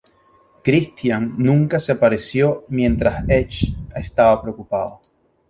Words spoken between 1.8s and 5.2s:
apareció mientras Edge estaba preocupado.